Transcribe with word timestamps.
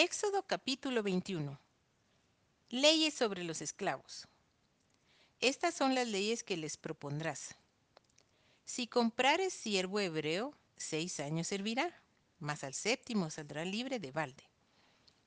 Éxodo 0.00 0.44
capítulo 0.46 1.02
21. 1.02 1.58
Leyes 2.70 3.14
sobre 3.14 3.42
los 3.42 3.60
esclavos. 3.60 4.28
Estas 5.40 5.74
son 5.74 5.96
las 5.96 6.06
leyes 6.06 6.44
que 6.44 6.56
les 6.56 6.76
propondrás. 6.76 7.56
Si 8.64 8.86
comprares 8.86 9.52
siervo 9.52 9.98
hebreo, 9.98 10.54
seis 10.76 11.18
años 11.18 11.48
servirá, 11.48 12.00
mas 12.38 12.62
al 12.62 12.74
séptimo 12.74 13.28
saldrá 13.28 13.64
libre 13.64 13.98
de 13.98 14.12
balde. 14.12 14.44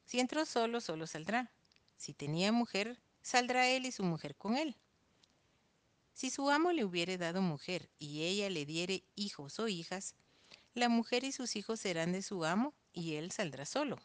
Si 0.05 0.21
entró 0.21 0.45
solo, 0.45 0.79
solo 0.79 1.05
saldrá. 1.05 1.51
Si 1.97 2.13
tenía 2.13 2.53
mujer, 2.53 2.97
saldrá 3.21 3.67
él 3.67 3.85
y 3.85 3.91
su 3.91 4.03
mujer 4.03 4.37
con 4.37 4.55
él. 4.55 4.77
Si 6.13 6.29
su 6.29 6.49
amo 6.49 6.71
le 6.71 6.85
hubiere 6.85 7.17
dado 7.17 7.41
mujer 7.41 7.89
y 7.99 8.23
ella 8.23 8.49
le 8.49 8.65
diere 8.65 9.03
hijos 9.17 9.59
o 9.59 9.67
hijas, 9.67 10.15
la 10.75 10.87
mujer 10.87 11.25
y 11.25 11.33
sus 11.33 11.57
hijos 11.57 11.81
serán 11.81 12.13
de 12.13 12.21
su 12.21 12.45
amo 12.45 12.73
y 12.93 13.15
él 13.15 13.33
saldrá 13.33 13.65
solo. 13.65 13.99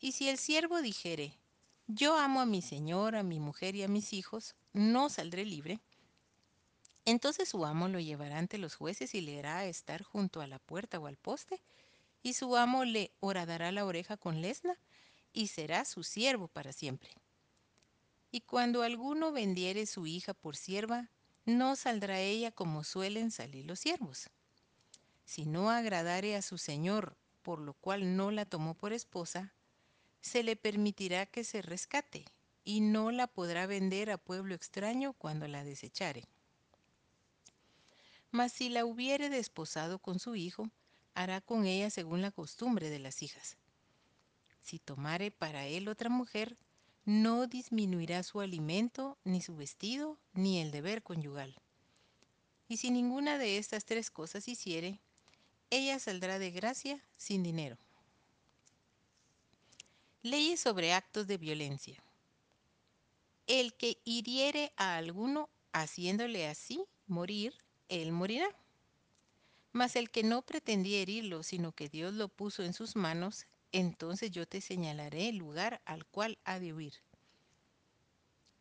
Y 0.00 0.12
si 0.12 0.28
el 0.28 0.38
siervo 0.38 0.80
dijere, 0.80 1.36
yo 1.86 2.16
amo 2.16 2.40
a 2.40 2.46
mi 2.46 2.62
señor, 2.62 3.16
a 3.16 3.22
mi 3.22 3.40
mujer 3.40 3.74
y 3.74 3.82
a 3.82 3.88
mis 3.88 4.12
hijos, 4.12 4.54
no 4.72 5.08
saldré 5.08 5.44
libre, 5.44 5.80
entonces 7.04 7.48
su 7.48 7.64
amo 7.64 7.88
lo 7.88 7.98
llevará 8.00 8.36
ante 8.36 8.58
los 8.58 8.74
jueces 8.74 9.14
y 9.14 9.22
le 9.22 9.38
hará 9.38 9.64
estar 9.64 10.02
junto 10.02 10.42
a 10.42 10.46
la 10.46 10.58
puerta 10.58 10.98
o 10.98 11.06
al 11.06 11.16
poste, 11.16 11.62
y 12.22 12.34
su 12.34 12.54
amo 12.54 12.84
le 12.84 13.12
horadará 13.20 13.72
la 13.72 13.86
oreja 13.86 14.18
con 14.18 14.42
lesna, 14.42 14.78
y 15.32 15.46
será 15.46 15.86
su 15.86 16.02
siervo 16.02 16.48
para 16.48 16.72
siempre. 16.72 17.10
Y 18.30 18.42
cuando 18.42 18.82
alguno 18.82 19.32
vendiere 19.32 19.86
su 19.86 20.06
hija 20.06 20.34
por 20.34 20.54
sierva, 20.54 21.08
no 21.46 21.76
saldrá 21.76 22.20
ella 22.20 22.50
como 22.50 22.84
suelen 22.84 23.30
salir 23.30 23.64
los 23.64 23.80
siervos. 23.80 24.28
Si 25.24 25.46
no 25.46 25.70
agradare 25.70 26.36
a 26.36 26.42
su 26.42 26.58
señor, 26.58 27.16
por 27.42 27.58
lo 27.58 27.72
cual 27.72 28.16
no 28.16 28.30
la 28.30 28.44
tomó 28.44 28.74
por 28.74 28.92
esposa, 28.92 29.54
se 30.20 30.42
le 30.42 30.56
permitirá 30.56 31.26
que 31.26 31.44
se 31.44 31.62
rescate 31.62 32.24
y 32.64 32.80
no 32.80 33.10
la 33.10 33.26
podrá 33.26 33.66
vender 33.66 34.10
a 34.10 34.18
pueblo 34.18 34.54
extraño 34.54 35.12
cuando 35.14 35.48
la 35.48 35.64
desechare. 35.64 36.24
Mas 38.30 38.52
si 38.52 38.68
la 38.68 38.84
hubiere 38.84 39.30
desposado 39.30 39.98
con 39.98 40.18
su 40.18 40.36
hijo, 40.36 40.70
hará 41.14 41.40
con 41.40 41.66
ella 41.66 41.90
según 41.90 42.20
la 42.20 42.30
costumbre 42.30 42.90
de 42.90 42.98
las 42.98 43.22
hijas. 43.22 43.56
Si 44.60 44.78
tomare 44.78 45.30
para 45.30 45.66
él 45.66 45.88
otra 45.88 46.10
mujer, 46.10 46.56
no 47.06 47.46
disminuirá 47.46 48.22
su 48.22 48.40
alimento, 48.40 49.16
ni 49.24 49.40
su 49.40 49.56
vestido, 49.56 50.18
ni 50.34 50.60
el 50.60 50.70
deber 50.70 51.02
conyugal. 51.02 51.56
Y 52.68 52.76
si 52.76 52.90
ninguna 52.90 53.38
de 53.38 53.56
estas 53.56 53.86
tres 53.86 54.10
cosas 54.10 54.46
hiciere, 54.46 55.00
ella 55.70 55.98
saldrá 55.98 56.38
de 56.38 56.50
gracia 56.50 57.02
sin 57.16 57.42
dinero. 57.42 57.78
Leyes 60.30 60.60
sobre 60.60 60.92
actos 60.92 61.26
de 61.26 61.38
violencia. 61.38 62.02
El 63.46 63.72
que 63.72 63.98
hiriere 64.04 64.72
a 64.76 64.96
alguno 64.96 65.48
haciéndole 65.72 66.46
así 66.46 66.84
morir, 67.06 67.54
él 67.88 68.12
morirá. 68.12 68.48
Mas 69.72 69.96
el 69.96 70.10
que 70.10 70.22
no 70.22 70.42
pretendía 70.42 71.00
herirlo, 71.00 71.42
sino 71.42 71.72
que 71.72 71.88
Dios 71.88 72.12
lo 72.12 72.28
puso 72.28 72.62
en 72.62 72.74
sus 72.74 72.94
manos, 72.94 73.46
entonces 73.72 74.30
yo 74.30 74.46
te 74.46 74.60
señalaré 74.60 75.30
el 75.30 75.36
lugar 75.36 75.80
al 75.86 76.04
cual 76.04 76.38
ha 76.44 76.58
de 76.58 76.74
huir. 76.74 76.94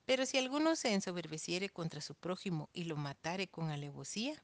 Pero 0.05 0.25
si 0.25 0.37
alguno 0.37 0.77
se 0.77 0.93
ensoberbeciere 0.93 1.67
contra 1.67 1.99
su 1.99 2.15
prójimo 2.15 2.69
y 2.71 2.85
lo 2.85 2.95
matare 2.95 3.49
con 3.49 3.71
alevosía, 3.71 4.41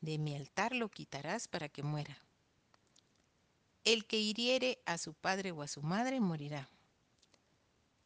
de 0.00 0.18
mi 0.18 0.34
altar 0.34 0.74
lo 0.74 0.88
quitarás 0.88 1.46
para 1.46 1.68
que 1.68 1.84
muera. 1.84 2.18
El 3.84 4.04
que 4.04 4.18
hiriere 4.18 4.78
a 4.84 4.98
su 4.98 5.14
padre 5.14 5.52
o 5.52 5.62
a 5.62 5.68
su 5.68 5.82
madre 5.82 6.20
morirá. 6.20 6.68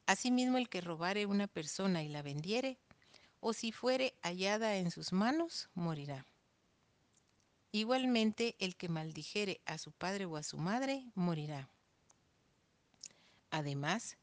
Asimismo 0.06 0.56
el 0.56 0.68
que 0.68 0.80
robare 0.80 1.26
una 1.26 1.48
persona 1.48 2.04
y 2.04 2.08
la 2.08 2.22
vendiere, 2.22 2.78
o 3.40 3.52
si 3.52 3.72
fuere 3.72 4.14
hallada 4.22 4.76
en 4.76 4.90
sus 4.92 5.12
manos, 5.12 5.68
morirá. 5.74 6.26
Igualmente 7.72 8.54
el 8.60 8.76
que 8.76 8.88
maldijere 8.88 9.60
a 9.66 9.78
su 9.78 9.90
padre 9.90 10.26
o 10.26 10.36
a 10.36 10.44
su 10.44 10.58
madre, 10.58 11.04
morirá. 11.14 11.68
Además, 13.50 14.16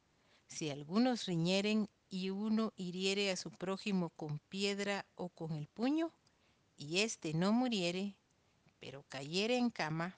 si 0.48 0.70
algunos 0.70 1.26
riñeren 1.26 1.90
y 2.10 2.30
uno 2.30 2.72
hiriere 2.78 3.30
a 3.30 3.36
su 3.36 3.52
prójimo 3.52 4.10
con 4.12 4.40
piedra 4.40 5.06
o 5.16 5.28
con 5.28 5.52
el 5.52 5.68
puño, 5.68 6.14
y 6.78 7.00
éste 7.00 7.34
no 7.34 7.52
muriere, 7.52 8.16
pero 8.80 9.04
cayere 9.10 9.58
en 9.58 9.70
cama, 9.70 10.18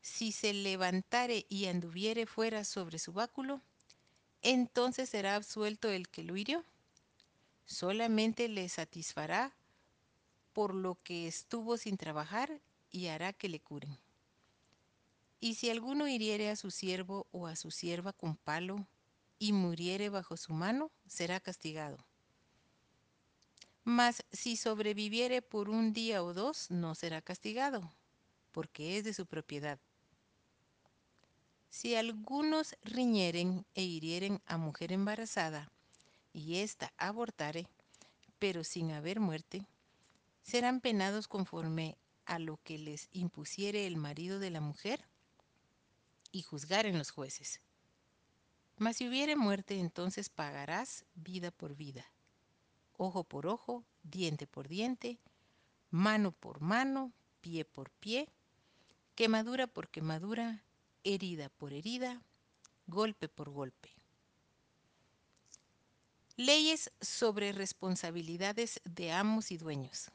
si 0.00 0.32
se 0.32 0.52
levantare 0.52 1.46
y 1.48 1.66
anduviere 1.66 2.26
fuera 2.26 2.64
sobre 2.64 2.98
su 2.98 3.12
báculo, 3.12 3.60
entonces 4.42 5.08
será 5.08 5.36
absuelto 5.36 5.90
el 5.90 6.08
que 6.08 6.24
lo 6.24 6.36
hirió. 6.36 6.64
Solamente 7.66 8.48
le 8.48 8.68
satisfará 8.68 9.52
por 10.52 10.74
lo 10.74 10.96
que 11.02 11.28
estuvo 11.28 11.76
sin 11.76 11.96
trabajar 11.96 12.60
y 12.90 13.06
hará 13.06 13.32
que 13.32 13.48
le 13.48 13.60
curen. 13.60 13.96
Y 15.40 15.54
si 15.54 15.70
alguno 15.70 16.08
hiriere 16.08 16.50
a 16.50 16.56
su 16.56 16.70
siervo 16.70 17.26
o 17.32 17.46
a 17.46 17.56
su 17.56 17.70
sierva 17.70 18.12
con 18.12 18.36
palo 18.36 18.86
y 19.38 19.52
muriere 19.52 20.08
bajo 20.08 20.36
su 20.36 20.52
mano, 20.52 20.90
será 21.06 21.40
castigado. 21.40 21.98
Mas 23.84 24.24
si 24.32 24.56
sobreviviere 24.56 25.40
por 25.40 25.70
un 25.70 25.92
día 25.92 26.22
o 26.22 26.34
dos, 26.34 26.70
no 26.70 26.94
será 26.94 27.22
castigado, 27.22 27.90
porque 28.52 28.98
es 28.98 29.04
de 29.04 29.14
su 29.14 29.24
propiedad. 29.26 29.80
Si 31.70 31.94
algunos 31.94 32.76
riñeren 32.82 33.64
e 33.74 33.84
hirieren 33.84 34.42
a 34.46 34.56
mujer 34.56 34.92
embarazada, 34.92 35.70
y 36.32 36.56
ésta 36.56 36.92
abortare, 36.98 37.66
pero 38.38 38.64
sin 38.64 38.90
haber 38.90 39.20
muerte, 39.20 39.64
serán 40.42 40.80
penados 40.80 41.28
conforme 41.28 41.96
a 42.24 42.38
lo 42.38 42.58
que 42.64 42.78
les 42.78 43.08
impusiere 43.12 43.86
el 43.86 43.96
marido 43.96 44.38
de 44.40 44.50
la 44.50 44.60
mujer, 44.60 45.06
y 46.32 46.42
juzgaren 46.42 46.98
los 46.98 47.10
jueces. 47.10 47.60
Mas 48.76 48.96
si 48.96 49.08
hubiere 49.08 49.36
muerte, 49.36 49.78
entonces 49.78 50.28
pagarás 50.28 51.04
vida 51.14 51.50
por 51.50 51.76
vida, 51.76 52.04
ojo 52.96 53.24
por 53.24 53.46
ojo, 53.46 53.84
diente 54.02 54.46
por 54.46 54.68
diente, 54.68 55.18
mano 55.90 56.32
por 56.32 56.60
mano, 56.60 57.12
pie 57.40 57.64
por 57.64 57.90
pie, 57.90 58.28
quemadura 59.14 59.66
por 59.66 59.88
quemadura, 59.88 60.64
herida 61.04 61.48
por 61.48 61.72
herida, 61.72 62.22
golpe 62.86 63.28
por 63.28 63.50
golpe. 63.50 63.90
Leyes 66.36 66.90
sobre 67.00 67.52
responsabilidades 67.52 68.80
de 68.84 69.12
amos 69.12 69.50
y 69.50 69.58
dueños. 69.58 70.10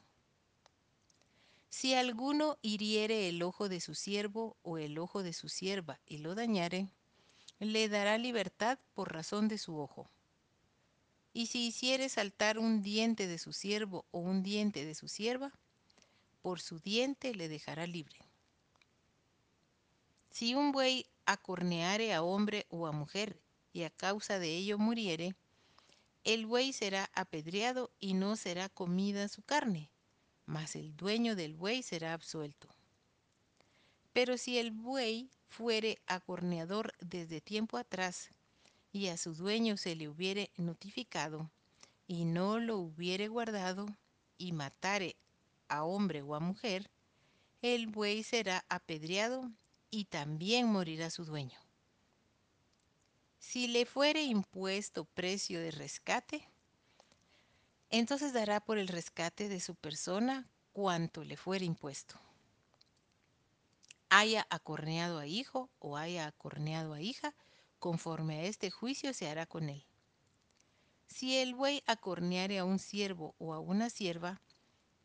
Si 1.68 1.94
alguno 1.94 2.58
hiriere 2.62 3.28
el 3.28 3.42
ojo 3.42 3.68
de 3.68 3.80
su 3.80 3.94
siervo 3.94 4.56
o 4.62 4.78
el 4.78 4.98
ojo 4.98 5.22
de 5.22 5.32
su 5.32 5.48
sierva 5.48 6.00
y 6.06 6.18
lo 6.18 6.34
dañare, 6.34 6.88
le 7.58 7.88
dará 7.88 8.18
libertad 8.18 8.78
por 8.94 9.12
razón 9.12 9.48
de 9.48 9.58
su 9.58 9.78
ojo. 9.78 10.10
Y 11.32 11.46
si 11.46 11.66
hiciere 11.66 12.08
saltar 12.08 12.58
un 12.58 12.82
diente 12.82 13.26
de 13.26 13.38
su 13.38 13.52
siervo 13.52 14.06
o 14.10 14.20
un 14.20 14.42
diente 14.42 14.84
de 14.84 14.94
su 14.94 15.06
sierva, 15.06 15.52
por 16.42 16.60
su 16.60 16.78
diente 16.78 17.34
le 17.34 17.48
dejará 17.48 17.86
libre. 17.86 18.25
Si 20.36 20.54
un 20.54 20.70
buey 20.70 21.06
acorneare 21.24 22.12
a 22.12 22.22
hombre 22.22 22.66
o 22.68 22.86
a 22.86 22.92
mujer 22.92 23.40
y 23.72 23.84
a 23.84 23.90
causa 23.90 24.38
de 24.38 24.54
ello 24.54 24.76
muriere, 24.76 25.34
el 26.24 26.44
buey 26.44 26.74
será 26.74 27.10
apedreado 27.14 27.90
y 28.00 28.12
no 28.12 28.36
será 28.36 28.68
comida 28.68 29.28
su 29.28 29.40
carne, 29.40 29.88
mas 30.44 30.76
el 30.76 30.94
dueño 30.94 31.36
del 31.36 31.54
buey 31.54 31.82
será 31.82 32.12
absuelto. 32.12 32.68
Pero 34.12 34.36
si 34.36 34.58
el 34.58 34.72
buey 34.72 35.30
fuere 35.48 36.02
acorneador 36.06 36.92
desde 37.00 37.40
tiempo 37.40 37.78
atrás 37.78 38.28
y 38.92 39.06
a 39.06 39.16
su 39.16 39.32
dueño 39.32 39.78
se 39.78 39.96
le 39.96 40.06
hubiere 40.06 40.50
notificado 40.58 41.50
y 42.06 42.26
no 42.26 42.60
lo 42.60 42.76
hubiere 42.76 43.28
guardado 43.28 43.86
y 44.36 44.52
matare 44.52 45.16
a 45.68 45.84
hombre 45.84 46.20
o 46.20 46.34
a 46.34 46.40
mujer, 46.40 46.90
el 47.62 47.86
buey 47.86 48.22
será 48.22 48.66
apedreado 48.68 49.50
y 49.90 50.06
también 50.06 50.66
morirá 50.66 51.10
su 51.10 51.24
dueño. 51.24 51.58
Si 53.38 53.68
le 53.68 53.86
fuere 53.86 54.22
impuesto 54.22 55.04
precio 55.04 55.60
de 55.60 55.70
rescate, 55.70 56.48
entonces 57.90 58.32
dará 58.32 58.60
por 58.60 58.78
el 58.78 58.88
rescate 58.88 59.48
de 59.48 59.60
su 59.60 59.74
persona 59.74 60.48
cuanto 60.72 61.24
le 61.24 61.36
fuere 61.36 61.64
impuesto. 61.64 62.20
Haya 64.08 64.46
acorneado 64.50 65.18
a 65.18 65.26
hijo 65.26 65.70
o 65.78 65.96
haya 65.96 66.26
acorneado 66.26 66.92
a 66.92 67.00
hija, 67.00 67.34
conforme 67.78 68.40
a 68.40 68.42
este 68.44 68.70
juicio 68.70 69.12
se 69.14 69.28
hará 69.28 69.46
con 69.46 69.68
él. 69.68 69.84
Si 71.06 71.36
el 71.36 71.54
buey 71.54 71.82
acorneare 71.86 72.58
a 72.58 72.64
un 72.64 72.78
siervo 72.78 73.34
o 73.38 73.54
a 73.54 73.60
una 73.60 73.90
sierva, 73.90 74.40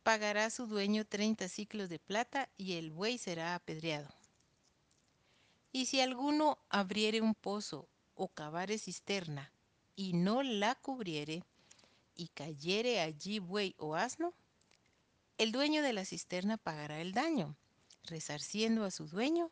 pagará 0.04 0.50
su 0.50 0.66
dueño 0.68 1.06
treinta 1.06 1.48
ciclos 1.48 1.90
de 1.90 2.00
plata 2.00 2.50
y 2.58 2.74
el 2.74 2.92
buey 2.92 3.18
será 3.18 3.56
apedreado. 3.56 4.21
Y 5.72 5.86
si 5.86 6.02
alguno 6.02 6.58
abriere 6.70 7.22
un 7.22 7.34
pozo 7.34 7.88
o 8.16 8.28
cavare 8.28 8.78
cisterna 8.78 9.52
y 9.96 10.14
no 10.14 10.44
la 10.44 10.76
cubriere, 10.76 11.44
y 12.16 12.28
cayere 12.28 13.00
allí 13.00 13.40
buey 13.40 13.74
o 13.78 13.96
asno, 13.96 14.34
el 15.38 15.52
dueño 15.52 15.82
de 15.82 15.94
la 15.94 16.06
cisterna 16.06 16.58
pagará 16.58 17.02
el 17.02 17.14
daño, 17.14 17.56
resarciendo 18.04 18.84
a 18.84 18.92
su 18.92 19.08
dueño, 19.08 19.50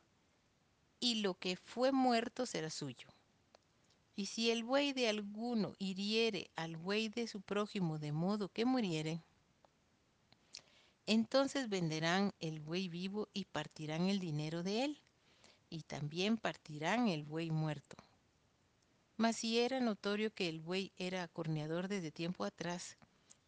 y 1.00 1.16
lo 1.16 1.33
que 1.36 1.56
fue 1.56 1.92
muerto 1.92 2.45
será 2.45 2.69
suyo. 2.69 3.07
Y 4.15 4.25
si 4.25 4.51
el 4.51 4.63
buey 4.63 4.92
de 4.92 5.07
alguno 5.07 5.74
hiriere 5.80 6.51
al 6.56 6.75
buey 6.75 7.07
de 7.07 7.25
su 7.27 7.42
prójimo 7.42 7.98
de 7.98 8.12
modo 8.12 8.50
que 8.50 8.65
muriere, 8.65 9.24
entonces 11.07 11.69
venderán 11.69 12.33
el 12.39 12.60
buey 12.60 12.89
vivo 12.89 13.30
y 13.33 13.45
partirán 13.45 14.10
el 14.10 14.19
dinero 14.19 14.62
de 14.62 14.83
él, 14.83 15.01
y 15.69 15.83
también 15.83 16.38
partirán 16.38 17.07
el 17.07 17.24
buey 17.24 17.51
muerto. 17.51 17.95
Mas 19.18 19.38
si 19.38 19.60
era 19.60 19.80
notorio 19.80 20.33
que 20.33 20.48
el 20.48 20.60
buey 20.60 20.92
era 20.98 21.24
acorneador 21.24 21.88
desde 21.88 22.12
tiempo 22.12 22.45
atrás, 22.45 22.98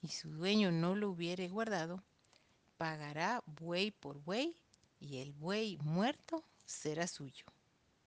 y 0.02 0.10
su 0.10 0.30
dueño 0.30 0.72
no 0.72 0.96
lo 0.96 1.10
hubiere 1.10 1.48
guardado, 1.48 2.04
pagará 2.78 3.44
buey 3.46 3.92
por 3.92 4.20
buey, 4.24 4.56
y 5.00 5.18
el 5.18 5.34
buey 5.34 5.78
muerto 5.78 6.44
será 6.66 7.08
suyo. 7.08 7.46